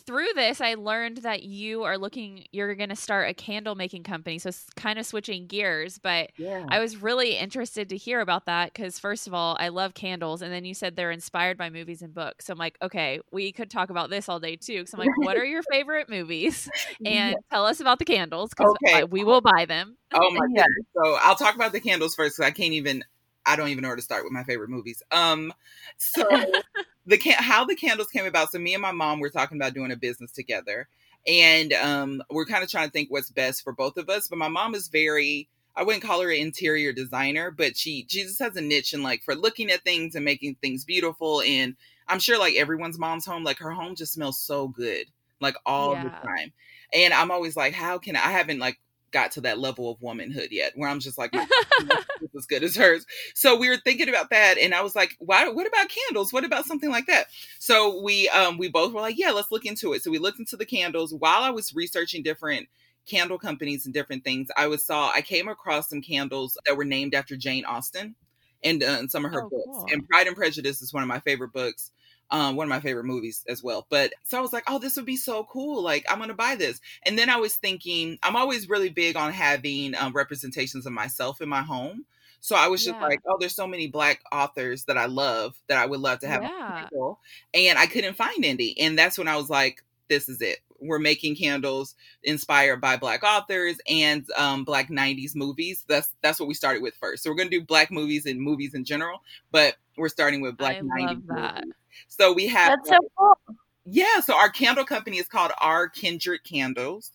[0.06, 4.04] through this, I learned that you are looking, you're going to start a candle making
[4.04, 4.38] company.
[4.40, 6.66] So it's kind of switching gears, but yeah.
[6.70, 10.42] I was really interested to hear about that because, first of all, I love candles.
[10.42, 12.46] And then you said they're inspired by movies and books.
[12.46, 14.80] So I'm like, okay, we could talk about this all day too.
[14.80, 16.70] Because I'm like, what are your favorite movies?
[17.06, 17.36] And yeah.
[17.52, 19.04] tell us about the candles because okay.
[19.04, 19.98] we will buy them.
[20.14, 20.68] Oh my God.
[20.96, 23.04] So I'll talk about the candles first because I can't even
[23.46, 25.02] I don't even know where to start with my favorite movies.
[25.12, 25.54] Um,
[25.98, 26.24] so
[27.06, 28.52] the can- how the candles came about.
[28.52, 30.88] So me and my mom were talking about doing a business together,
[31.28, 34.28] and um, we're kind of trying to think what's best for both of us.
[34.28, 38.24] But my mom is very I wouldn't call her an interior designer, but she she
[38.24, 41.42] just has a niche in like for looking at things and making things beautiful.
[41.42, 41.76] And
[42.08, 45.08] I'm sure like everyone's mom's home, like her home just smells so good,
[45.40, 46.04] like all yeah.
[46.04, 46.54] the time.
[46.94, 48.80] And I'm always like, how can I, I haven't like
[49.14, 51.34] got to that level of womanhood yet where I'm just like
[52.38, 53.06] as good as hers.
[53.36, 56.34] So we were thinking about that and I was like, why what about candles?
[56.34, 57.28] What about something like that?
[57.60, 60.04] So we um we both were like, yeah, let's look into it.
[60.04, 62.68] So we looked into the candles while I was researching different
[63.06, 64.50] candle companies and different things.
[64.58, 68.16] I was saw I came across some candles that were named after Jane Austen
[68.64, 69.66] and, uh, and some of her oh, books.
[69.66, 69.88] Cool.
[69.92, 71.92] And Pride and Prejudice is one of my favorite books
[72.34, 73.86] um, one of my favorite movies as well.
[73.90, 75.82] But so I was like, oh, this would be so cool.
[75.84, 76.82] Like, I'm going to buy this.
[77.04, 81.42] And then I was thinking, I'm always really big on having um, representations of myself
[81.42, 82.06] in my home.
[82.42, 83.06] So I was just yeah.
[83.06, 86.28] like, oh, there's so many black authors that I love that I would love to
[86.28, 86.42] have.
[86.42, 86.88] Yeah.
[87.54, 88.78] And I couldn't find any.
[88.80, 90.58] And that's when I was like, this is it.
[90.84, 95.84] We're making candles inspired by black authors and um, black 90s movies.
[95.88, 97.24] That's that's what we started with first.
[97.24, 100.78] So we're gonna do black movies and movies in general, but we're starting with black
[100.78, 101.74] I 90s movies.
[102.08, 103.58] So we have That's so cool.
[103.86, 107.12] Yeah, so our candle company is called Our Kindred Candles.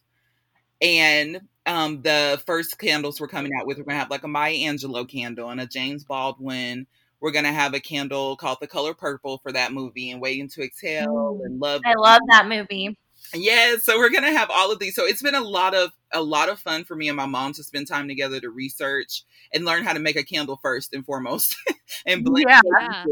[0.81, 4.55] And um, the first candles we're coming out with, we're gonna have like a Maya
[4.55, 6.87] Angelou candle and a James Baldwin.
[7.21, 10.63] We're gonna have a candle called The Color Purple for that movie and Waiting to
[10.63, 11.83] Exhale and Love.
[11.85, 12.97] I love that movie.
[13.35, 14.95] Yeah, so we're gonna have all of these.
[14.95, 17.53] So it's been a lot of a lot of fun for me and my mom
[17.55, 21.05] to spend time together to research and learn how to make a candle first and
[21.05, 21.55] foremost,
[22.07, 23.05] and blend yeah.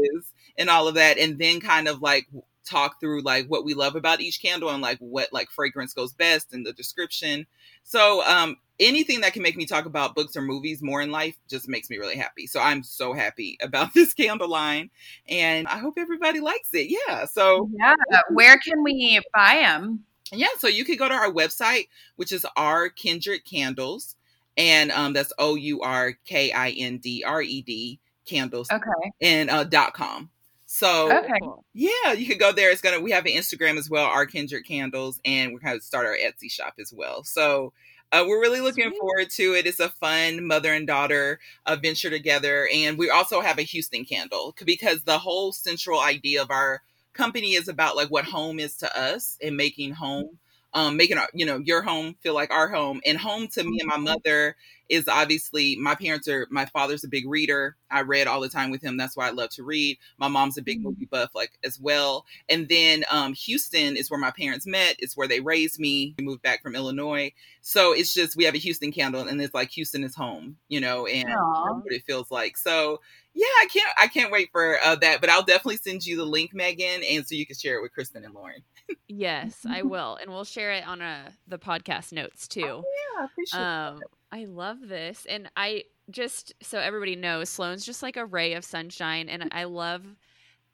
[0.57, 2.27] and all of that and then kind of like
[2.65, 6.13] talk through like what we love about each candle and like what like fragrance goes
[6.13, 7.45] best and the description.
[7.83, 11.35] So um anything that can make me talk about books or movies more in life
[11.49, 12.47] just makes me really happy.
[12.47, 14.89] So i'm so happy about this candle line
[15.29, 16.89] and i hope everybody likes it.
[16.89, 17.93] Yeah so yeah
[18.31, 22.45] where can we buy them yeah so you could go to our website which is
[22.55, 24.15] our kindred candles
[24.57, 26.09] and um that's o-u-r-k-i-n-d-r-e-d
[28.25, 30.29] candles okay and uh dot com
[30.67, 31.39] so okay.
[31.73, 32.69] yeah, you could go there.
[32.69, 36.05] It's gonna we have an Instagram as well, our Kindred Candles, and we're gonna start
[36.05, 37.23] our Etsy shop as well.
[37.23, 37.71] So
[38.11, 38.99] uh, we're really looking Sweet.
[38.99, 39.65] forward to it.
[39.65, 44.03] It's a fun mother and daughter uh, venture together, and we also have a Houston
[44.03, 46.81] candle because the whole central idea of our
[47.17, 50.37] company is about like what home is to us and making home
[50.73, 53.01] um, making our, you know your home feel like our home.
[53.05, 54.03] And home to me and my mm-hmm.
[54.05, 54.55] mother
[54.89, 57.75] is obviously my parents are my father's a big reader.
[57.89, 58.97] I read all the time with him.
[58.97, 59.97] That's why i love to read.
[60.17, 60.89] My mom's a big mm-hmm.
[60.89, 62.25] movie buff like as well.
[62.49, 64.95] And then um, houston is where my parents met.
[64.99, 66.15] It's where they raised me.
[66.17, 67.31] We moved back from illinois.
[67.61, 70.79] So it's just we have a houston candle and it's like houston is home you
[70.79, 71.83] know and Aww.
[71.83, 72.57] what it feels like.
[72.57, 72.99] So
[73.33, 76.25] yeah i can't i can't wait for uh, that but i'll definitely send you the
[76.25, 78.63] link megan and so you can share it with kristen and lauren
[79.07, 82.63] yes, I will, and we'll share it on a, uh, the podcast notes too.
[82.63, 83.99] Oh, yeah, I appreciate um,
[84.31, 88.65] I love this, and I just so everybody knows, Sloan's just like a ray of
[88.65, 90.03] sunshine, and I love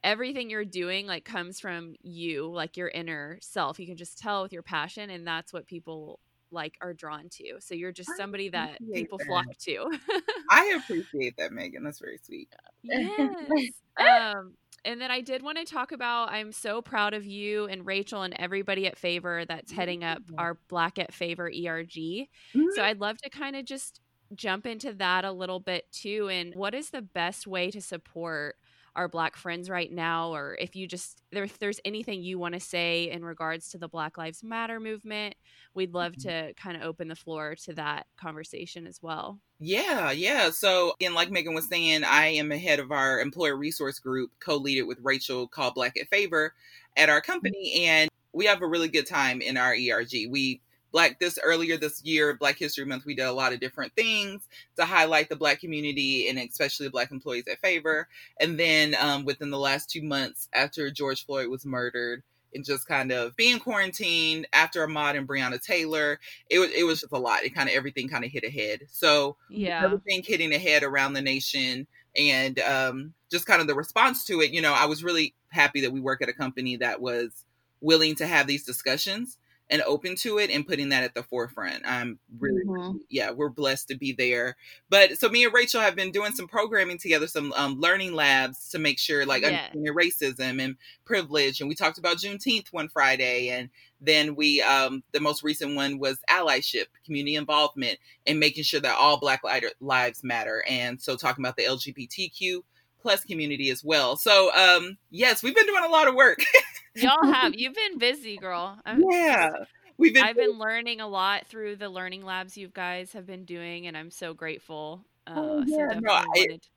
[0.03, 1.07] everything you're doing.
[1.07, 3.79] Like comes from you, like your inner self.
[3.79, 6.19] You can just tell with your passion, and that's what people
[6.53, 7.55] like are drawn to.
[7.59, 9.27] So you're just somebody that people that.
[9.27, 9.91] flock to.
[10.49, 11.83] I appreciate that, Megan.
[11.83, 12.49] That's very sweet.
[12.83, 13.71] Yes.
[13.97, 14.53] um,
[14.85, 18.23] and then I did want to talk about I'm so proud of you and Rachel
[18.23, 21.89] and everybody at Favor that's heading up our Black at Favor ERG.
[21.89, 22.63] Mm-hmm.
[22.75, 24.01] So I'd love to kind of just
[24.35, 26.29] jump into that a little bit too.
[26.29, 28.55] And what is the best way to support
[28.95, 32.59] our black friends right now or if you just if there's anything you want to
[32.59, 35.35] say in regards to the black lives matter movement
[35.73, 36.29] we'd love mm-hmm.
[36.29, 41.15] to kind of open the floor to that conversation as well yeah yeah so and
[41.15, 44.87] like megan was saying i am a head of our employer resource group co-lead it
[44.87, 46.53] with rachel called black at favor
[46.95, 50.61] at our company and we have a really good time in our erg we
[50.93, 54.47] black this earlier this year black history month we did a lot of different things
[54.77, 58.07] to highlight the black community and especially black employees at favor
[58.39, 62.23] and then um, within the last two months after george floyd was murdered
[62.55, 67.01] and just kind of being quarantined after Ahmaud and Breonna Taylor, it was it was
[67.01, 67.43] just a lot.
[67.43, 68.81] It kind of everything kind of hit ahead.
[68.89, 74.25] So yeah, everything hitting ahead around the nation, and um, just kind of the response
[74.25, 74.51] to it.
[74.51, 77.45] You know, I was really happy that we work at a company that was
[77.81, 79.37] willing to have these discussions
[79.69, 81.83] and open to it and putting that at the forefront.
[81.85, 82.97] I'm really, mm-hmm.
[83.09, 84.55] yeah, we're blessed to be there.
[84.89, 88.69] But so me and Rachel have been doing some programming together, some um, learning labs
[88.69, 89.69] to make sure like yeah.
[89.73, 91.59] racism and privilege.
[91.59, 93.69] And we talked about Juneteenth one Friday, and
[94.01, 98.97] then we um, the most recent one was allyship, community involvement, and making sure that
[98.97, 99.41] all Black
[99.79, 100.63] lives matter.
[100.67, 102.61] And so talking about the LGBTQ
[103.01, 104.15] plus community as well.
[104.15, 106.39] So um, yes, we've been doing a lot of work.
[106.95, 107.53] Y'all have.
[107.57, 108.77] You've been busy, girl.
[108.85, 109.51] I'm yeah.
[109.97, 113.45] We've been I've been learning a lot through the learning labs you guys have been
[113.45, 115.01] doing and I'm so grateful.
[115.27, 115.93] Uh, oh, yeah.
[115.93, 116.67] So no, it,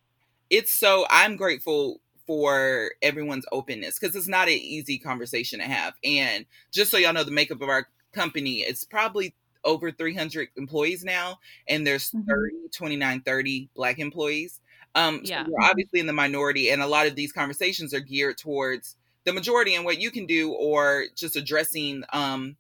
[0.51, 5.95] it's so I'm grateful for everyone's openness because it's not an easy conversation to have.
[6.05, 11.05] And just so y'all know the makeup of our company, it's probably over 300 employees
[11.05, 12.31] now and there's mm-hmm.
[12.31, 14.61] 30 29 30 black employees
[14.95, 15.45] um yeah.
[15.45, 18.95] so we're obviously in the minority and a lot of these conversations are geared towards
[19.27, 22.57] the majority and what you can do or just addressing um,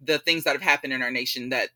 [0.00, 1.68] the things that have happened in our nation that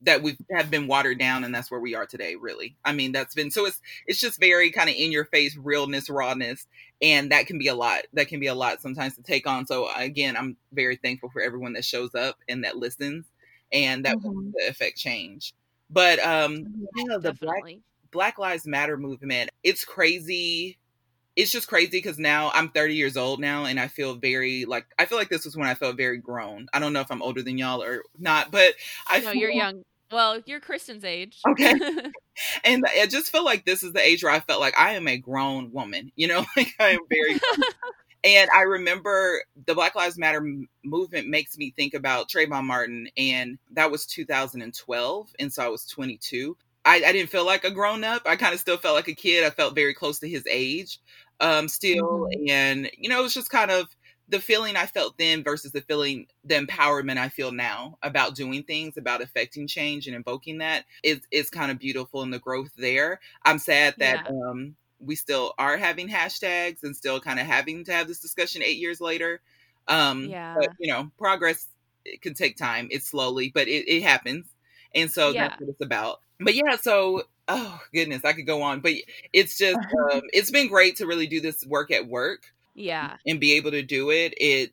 [0.00, 2.76] that we have been watered down and that's where we are today really.
[2.84, 6.08] I mean that's been so it's it's just very kind of in your face realness
[6.08, 6.68] rawness
[7.02, 9.66] and that can be a lot that can be a lot sometimes to take on.
[9.66, 13.26] So again i'm very thankful for everyone that shows up and that listens
[13.72, 14.28] and that mm-hmm.
[14.28, 15.52] will affect change.
[15.90, 17.64] But um yeah, the black
[18.12, 20.78] black lives matter movement it's crazy
[21.38, 24.86] it's just crazy because now I'm 30 years old now and I feel very like
[24.98, 26.66] I feel like this was when I felt very grown.
[26.72, 28.74] I don't know if I'm older than y'all or not, but
[29.06, 29.84] I know you're young.
[30.10, 31.38] Well, you're Kristen's age.
[31.48, 31.74] Okay.
[32.64, 35.06] and I just feel like this is the age where I felt like I am
[35.06, 37.38] a grown woman, you know, like I am very
[38.24, 40.44] And I remember the Black Lives Matter
[40.84, 45.28] movement makes me think about Trayvon Martin, and that was 2012.
[45.38, 46.56] And so I was 22.
[46.88, 48.22] I, I didn't feel like a grown up.
[48.24, 49.44] I kind of still felt like a kid.
[49.44, 50.98] I felt very close to his age
[51.40, 52.28] um, still.
[52.28, 52.48] Mm-hmm.
[52.48, 53.86] And, you know, it was just kind of
[54.30, 58.62] the feeling I felt then versus the feeling, the empowerment I feel now about doing
[58.62, 62.72] things, about affecting change and invoking that is, is kind of beautiful in the growth
[62.76, 63.20] there.
[63.44, 64.48] I'm sad that, yeah.
[64.48, 68.62] um, we still are having hashtags and still kind of having to have this discussion
[68.62, 69.40] eight years later.
[69.88, 70.56] Um, yeah.
[70.58, 71.68] But, you know, progress
[72.04, 72.88] it can take time.
[72.90, 74.46] It's slowly, but it, it happens.
[74.94, 75.48] And so yeah.
[75.48, 76.20] that's what it's about.
[76.40, 78.92] But yeah, so oh goodness, I could go on, but
[79.32, 79.78] it's just
[80.12, 82.44] um, it's been great to really do this work at work.
[82.74, 84.34] Yeah, and be able to do it.
[84.36, 84.72] It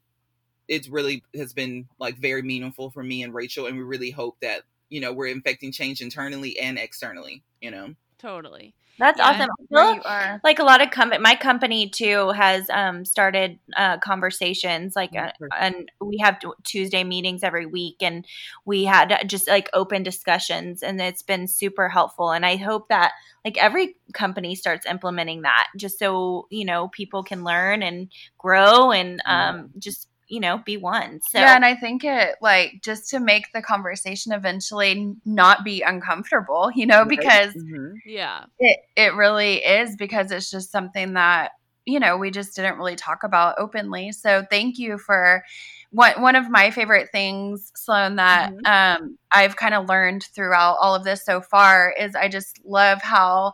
[0.68, 4.38] it really has been like very meaningful for me and Rachel, and we really hope
[4.42, 7.44] that you know we're infecting change internally and externally.
[7.62, 8.76] You know, totally.
[8.98, 9.50] That's yeah, awesome.
[9.70, 10.40] Well, you are.
[10.44, 15.32] Like a lot of com- my company too has um, started uh, conversations like uh,
[15.60, 18.26] and we have Tuesday meetings every week and
[18.66, 23.12] we had just like open discussions and it's been super helpful and I hope that
[23.44, 28.92] like every company starts implementing that just so you know people can learn and grow
[28.92, 29.64] and um, yeah.
[29.80, 33.52] just you know be one so yeah and i think it like just to make
[33.54, 37.94] the conversation eventually not be uncomfortable you know because mm-hmm.
[38.06, 41.52] yeah it it really is because it's just something that
[41.86, 45.44] you know we just didn't really talk about openly so thank you for
[45.92, 49.02] one one of my favorite things sloan that mm-hmm.
[49.04, 53.02] um i've kind of learned throughout all of this so far is i just love
[53.02, 53.54] how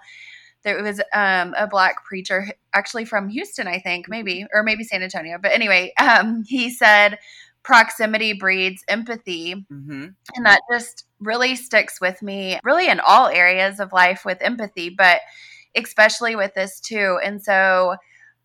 [0.63, 5.03] there was um, a black preacher actually from Houston, I think, maybe, or maybe San
[5.03, 5.37] Antonio.
[5.41, 7.17] But anyway, um, he said
[7.63, 9.55] proximity breeds empathy.
[9.55, 10.07] Mm-hmm.
[10.35, 14.89] And that just really sticks with me, really in all areas of life with empathy,
[14.89, 15.21] but
[15.75, 17.19] especially with this too.
[17.23, 17.95] And so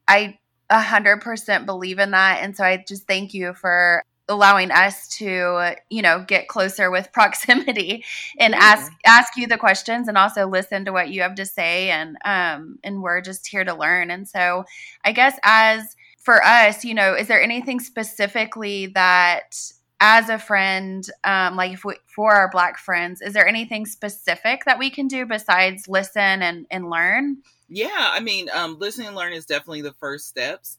[0.07, 2.42] I a hundred percent believe in that.
[2.42, 7.11] And so I just thank you for allowing us to you know get closer with
[7.12, 8.05] proximity
[8.39, 8.61] and yeah.
[8.61, 12.17] ask ask you the questions and also listen to what you have to say and
[12.25, 14.11] um and we're just here to learn.
[14.11, 14.65] And so
[15.05, 19.57] i guess as for us you know is there anything specifically that
[20.01, 24.65] as a friend um like if we, for our black friends is there anything specific
[24.65, 27.39] that we can do besides listen and and learn?
[27.69, 30.79] Yeah i mean um listen and learn is definitely the first steps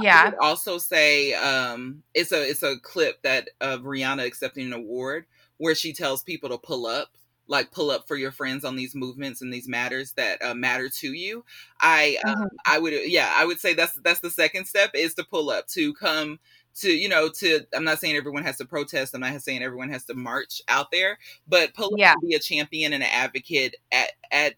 [0.00, 0.32] yeah.
[0.40, 5.26] also say um, it's a it's a clip that of Rihanna accepting an award
[5.58, 7.08] where she tells people to pull up
[7.48, 10.88] like pull up for your friends on these movements and these matters that uh, matter
[10.88, 11.44] to you
[11.80, 15.24] i um, i would yeah i would say that's that's the second step is to
[15.24, 16.38] pull up to come
[16.74, 19.90] to you know to i'm not saying everyone has to protest i'm not saying everyone
[19.90, 22.12] has to march out there but pull yeah.
[22.12, 24.54] up to be a champion and an advocate at at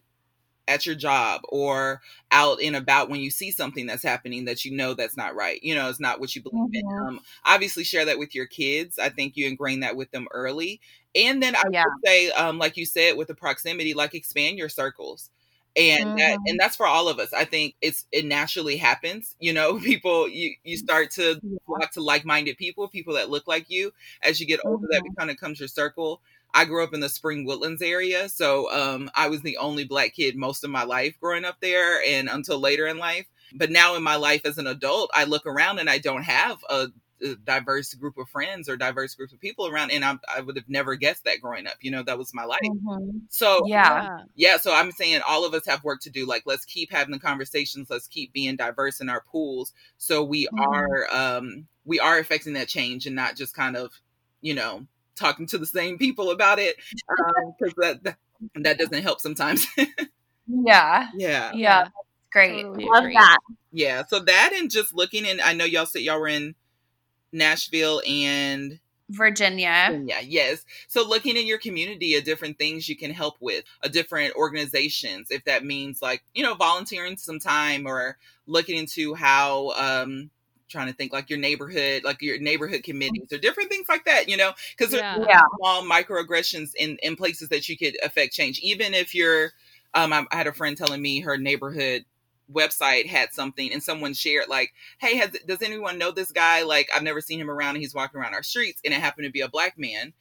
[0.67, 2.01] at your job or
[2.31, 5.61] out and about when you see something that's happening that you know that's not right
[5.63, 7.01] you know it's not what you believe mm-hmm.
[7.01, 10.27] in um, obviously share that with your kids i think you ingrain that with them
[10.31, 10.79] early
[11.15, 11.83] and then i yeah.
[11.83, 15.29] would say um, like you said with the proximity like expand your circles
[15.77, 16.17] and mm-hmm.
[16.17, 19.79] that, and that's for all of us i think it's it naturally happens you know
[19.79, 24.39] people you you start to flock to like-minded people people that look like you as
[24.39, 25.05] you get older mm-hmm.
[25.05, 26.21] that kind of comes your circle
[26.55, 30.13] I grew up in the Spring Woodlands area, so um, I was the only black
[30.13, 33.25] kid most of my life growing up there, and until later in life.
[33.53, 36.57] But now in my life as an adult, I look around and I don't have
[36.69, 36.87] a,
[37.21, 40.55] a diverse group of friends or diverse groups of people around, and I, I would
[40.55, 41.75] have never guessed that growing up.
[41.81, 42.61] You know, that was my life.
[42.63, 43.17] Mm-hmm.
[43.27, 44.55] So yeah, yeah.
[44.55, 46.25] So I'm saying all of us have work to do.
[46.25, 47.89] Like, let's keep having the conversations.
[47.89, 50.59] Let's keep being diverse in our pools, so we mm-hmm.
[50.61, 53.91] are um, we are affecting that change and not just kind of
[54.39, 56.75] you know talking to the same people about it
[57.59, 58.17] because um, that, that,
[58.55, 59.67] that doesn't help sometimes.
[60.47, 61.87] yeah, yeah, yeah.
[62.31, 63.37] Great, totally love that.
[63.71, 66.55] Yeah, so that and just looking and I know y'all said y'all were in
[67.31, 70.01] Nashville and Virginia.
[70.05, 70.65] Yeah, Yes.
[70.87, 75.27] So looking in your community at different things you can help with, a different organizations,
[75.29, 80.29] if that means like, you know, volunteering some time or looking into how um
[80.69, 84.29] trying to think like your neighborhood, like your neighborhood committees or different things like that,
[84.29, 85.41] you know, because there's yeah.
[85.57, 88.59] small microaggressions in, in places that you could affect change.
[88.59, 89.51] Even if you're,
[89.93, 92.05] um, I, I had a friend telling me her neighborhood
[92.53, 96.61] website had something and someone shared like hey has does anyone know this guy?
[96.61, 99.25] Like i've never seen him around and he's walking around our streets and it happened
[99.25, 100.13] to be a black man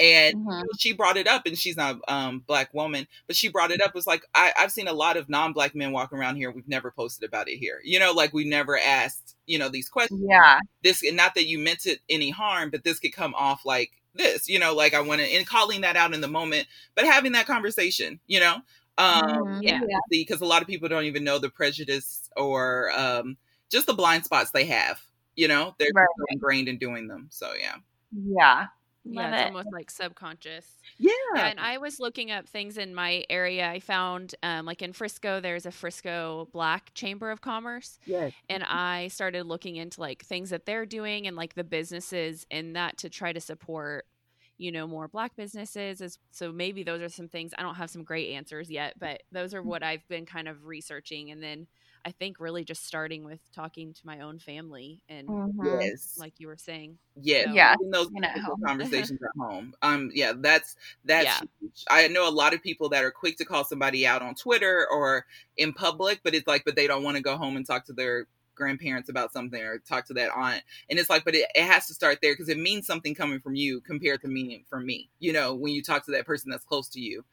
[0.00, 0.62] and mm-hmm.
[0.78, 3.94] she brought it up and she's not um, black woman but she brought it up
[3.94, 6.90] was like I, i've seen a lot of non-black men walking around here we've never
[6.90, 7.80] posted about it here.
[7.84, 10.22] You know like we never asked you know these questions.
[10.26, 10.60] Yeah.
[10.82, 13.90] This and not that you meant it any harm but this could come off like
[14.14, 17.04] this you know like i want to in calling that out in the moment but
[17.04, 18.56] having that conversation you know?
[18.98, 19.62] Um mm-hmm.
[19.62, 23.36] yeah because a lot of people don't even know the prejudice or um
[23.70, 25.00] just the blind spots they have
[25.36, 25.74] you know?
[25.78, 26.06] They're right.
[26.30, 27.76] ingrained in doing them so yeah.
[28.12, 28.66] Yeah
[29.04, 29.46] yeah, it's it.
[29.46, 30.66] almost like subconscious.
[30.98, 31.12] Yeah.
[31.34, 31.46] yeah.
[31.46, 33.68] And I was looking up things in my area.
[33.68, 37.98] I found, um, like in Frisco, there's a Frisco Black Chamber of Commerce.
[38.04, 38.32] Yes.
[38.48, 42.74] And I started looking into like things that they're doing and like the businesses in
[42.74, 44.06] that to try to support,
[44.58, 46.02] you know, more Black businesses.
[46.02, 47.52] As, so maybe those are some things.
[47.56, 49.66] I don't have some great answers yet, but those are mm.
[49.66, 51.30] what I've been kind of researching.
[51.30, 51.66] And then
[52.04, 55.80] I think really just starting with talking to my own family and mm-hmm.
[55.80, 56.16] yes.
[56.18, 56.98] like you were saying.
[57.20, 57.44] Yeah.
[57.44, 57.74] So, yeah.
[57.90, 58.08] those
[58.66, 59.74] conversations at home.
[59.82, 61.40] Um yeah, that's that's yeah.
[61.60, 61.84] huge.
[61.90, 64.86] I know a lot of people that are quick to call somebody out on Twitter
[64.90, 67.86] or in public, but it's like but they don't want to go home and talk
[67.86, 71.46] to their grandparents about something or talk to that aunt and it's like but it,
[71.54, 74.62] it has to start there because it means something coming from you compared to meaning
[74.68, 77.24] from me you know when you talk to that person that's close to you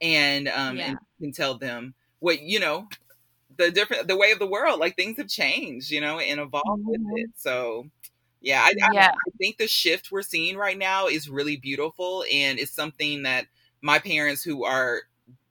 [0.00, 0.90] and um yeah.
[0.90, 2.86] and can tell them what you know
[3.58, 6.66] the different the way of the world like things have changed you know and evolved
[6.66, 6.88] mm-hmm.
[6.88, 7.86] with it so
[8.40, 12.58] yeah I, yeah I, think the shift we're seeing right now is really beautiful and
[12.58, 13.46] it's something that
[13.80, 15.02] my parents who are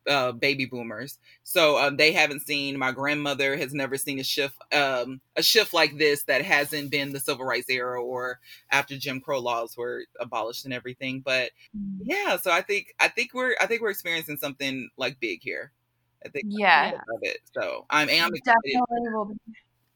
[0.08, 4.56] uh, baby boomers so um, they haven't seen my grandmother has never seen a shift
[4.72, 8.40] um, a shift like this that hasn't been the civil rights era or
[8.70, 11.98] after jim crow laws were abolished and everything but mm.
[12.04, 15.72] yeah so i think i think we're i think we're experiencing something like big here
[16.26, 17.38] I think yeah, of it.
[17.54, 19.36] So I'm, I'm definitely will be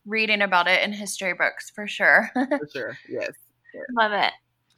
[0.06, 2.30] reading about it in history books for sure.
[2.34, 3.32] for sure, yes.
[3.74, 3.84] yes.
[3.98, 4.32] Love it.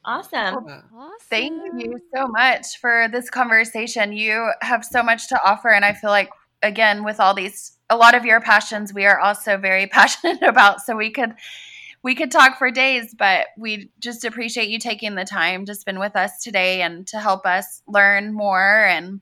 [0.04, 0.66] Awesome.
[0.66, 1.12] awesome.
[1.30, 4.14] Thank you so much for this conversation.
[4.14, 6.32] You have so much to offer, and I feel like
[6.64, 10.82] again with all these a lot of your passions we are also very passionate about
[10.82, 11.34] so we could
[12.04, 16.00] we could talk for days but we just appreciate you taking the time to spend
[16.00, 19.22] with us today and to help us learn more and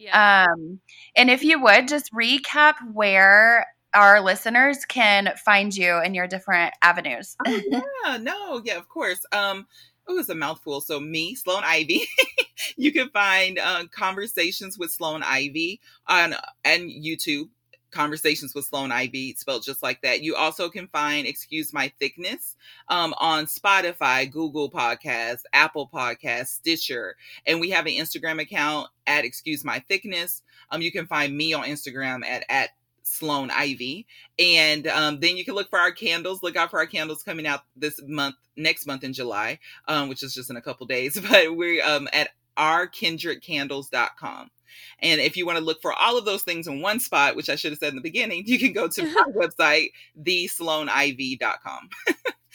[0.00, 0.46] yeah.
[0.48, 0.80] Um,
[1.14, 6.72] and if you would just recap where our listeners can find you in your different
[6.82, 7.36] avenues.
[7.46, 7.60] oh,
[8.06, 9.20] yeah, no, yeah, of course.
[9.32, 9.66] Um,
[10.08, 10.80] oh, it's a mouthful.
[10.80, 12.06] So me, Sloan Ivy.
[12.76, 16.34] you can find uh, conversations with Sloan Ivy on
[16.64, 17.48] and YouTube.
[17.90, 20.22] Conversations with Sloan Ivy, spelled just like that.
[20.22, 22.56] You also can find Excuse My Thickness
[22.88, 27.16] um, on Spotify, Google Podcasts, Apple Podcasts, Stitcher.
[27.46, 30.42] And we have an Instagram account at Excuse My Thickness.
[30.70, 32.70] Um, you can find me on Instagram at, at
[33.02, 34.06] Sloan Ivy.
[34.38, 36.42] And um, then you can look for our candles.
[36.42, 40.22] Look out for our candles coming out this month, next month in July, um, which
[40.22, 41.20] is just in a couple days.
[41.30, 44.50] But we're um, at ourkindredcandles.com.
[45.00, 47.48] And if you want to look for all of those things in one spot, which
[47.48, 49.90] I should have said in the beginning, you can go to my website,
[50.22, 51.88] thesloaniv.com.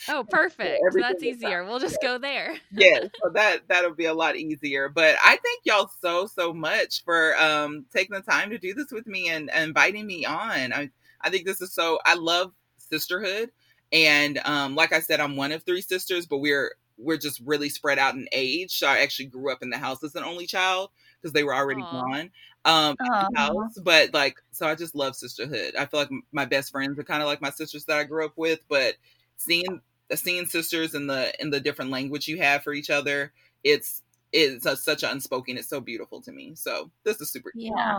[0.08, 0.78] Oh, perfect.
[0.92, 1.64] So that's easier.
[1.64, 2.56] We'll just go there.
[2.70, 4.88] yeah, so that that'll be a lot easier.
[4.88, 8.92] But I thank y'all so so much for um taking the time to do this
[8.92, 10.72] with me and, and inviting me on.
[10.72, 10.90] I
[11.22, 13.50] I think this is so I love sisterhood.
[13.90, 17.68] And um like I said, I'm one of three sisters, but we're we're just really
[17.68, 18.78] spread out in age.
[18.78, 20.90] So I actually grew up in the house as an only child
[21.20, 21.90] because they were already Aww.
[21.90, 22.30] gone
[22.64, 22.96] um
[23.34, 25.74] house but like so i just love sisterhood.
[25.78, 28.24] I feel like my best friends are kind of like my sisters that i grew
[28.24, 28.94] up with but
[29.36, 29.80] seeing
[30.14, 34.02] seeing sisters in the in the different language you have for each other it's
[34.32, 37.98] it's a, such an unspoken it's so beautiful to me so this is super yeah.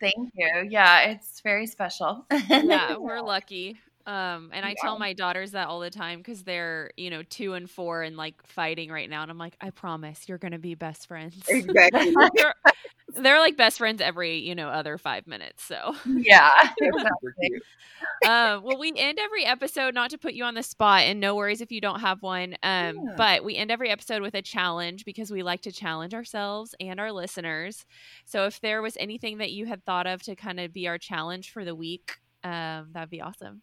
[0.00, 0.66] Thank you.
[0.68, 2.26] Yeah it's very special.
[2.48, 3.78] Yeah we're lucky
[4.08, 4.74] um, and I yeah.
[4.80, 8.16] tell my daughters that all the time because they're, you know, two and four and
[8.16, 9.20] like fighting right now.
[9.20, 11.36] And I'm like, I promise you're going to be best friends.
[11.48, 12.14] Exactly.
[12.34, 12.54] they're,
[13.22, 15.62] they're, like best friends every, you know, other five minutes.
[15.62, 16.48] So, yeah.
[18.24, 21.34] uh, well, we end every episode, not to put you on the spot, and no
[21.34, 22.54] worries if you don't have one.
[22.62, 23.14] Um, yeah.
[23.16, 26.98] But we end every episode with a challenge because we like to challenge ourselves and
[26.98, 27.84] our listeners.
[28.24, 30.98] So, if there was anything that you had thought of to kind of be our
[30.98, 33.62] challenge for the week, um, that'd be awesome.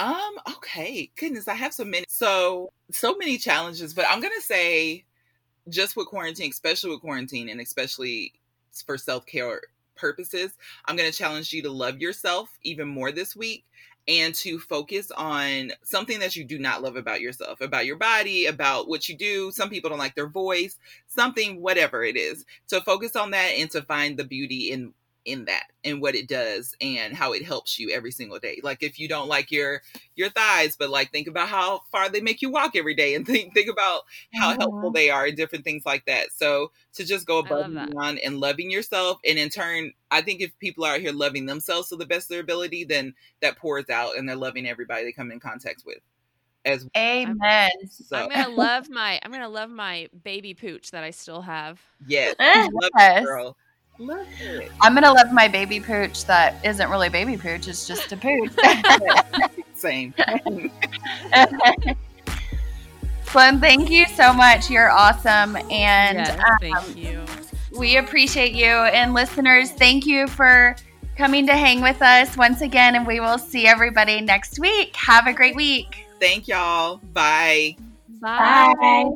[0.00, 1.10] Um, okay.
[1.16, 5.04] Goodness, I have so many so so many challenges, but I'm gonna say
[5.68, 8.32] just with quarantine, especially with quarantine and especially
[8.86, 9.62] for self-care
[9.96, 10.52] purposes,
[10.86, 13.64] I'm gonna challenge you to love yourself even more this week
[14.08, 18.46] and to focus on something that you do not love about yourself, about your body,
[18.46, 19.50] about what you do.
[19.52, 20.78] Some people don't like their voice,
[21.08, 22.46] something, whatever it is.
[22.68, 24.94] To focus on that and to find the beauty in
[25.30, 28.60] in that and what it does and how it helps you every single day.
[28.62, 29.82] Like if you don't like your
[30.16, 33.26] your thighs, but like think about how far they make you walk every day and
[33.26, 34.02] think think about
[34.34, 34.60] how mm-hmm.
[34.60, 36.28] helpful they are and different things like that.
[36.34, 40.40] So to just go above and beyond and loving yourself and in turn, I think
[40.40, 43.56] if people are out here loving themselves to the best of their ability, then that
[43.56, 45.98] pours out and they're loving everybody they come in contact with.
[46.64, 47.70] As Amen.
[47.88, 48.16] So.
[48.16, 51.80] I'm gonna love my I'm gonna love my baby pooch that I still have.
[52.06, 53.24] Yes, love yes.
[53.24, 53.56] girl.
[54.00, 54.72] Love it.
[54.80, 58.50] I'm gonna love my baby pooch that isn't really baby pooch, it's just a pooch.
[59.74, 60.14] Same.
[63.26, 64.70] Sloan, thank you so much.
[64.70, 65.54] You're awesome.
[65.70, 67.24] And yes, thank um, you.
[67.78, 68.66] We appreciate you.
[68.66, 70.74] And listeners, thank you for
[71.16, 72.96] coming to hang with us once again.
[72.96, 74.96] And we will see everybody next week.
[74.96, 76.06] Have a great week.
[76.18, 76.96] Thank y'all.
[77.12, 77.76] Bye.
[78.20, 78.74] Bye.
[78.80, 79.10] Bye.